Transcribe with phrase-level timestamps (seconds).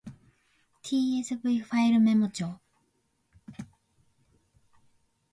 [0.83, 2.55] tsv ファイルメモ帳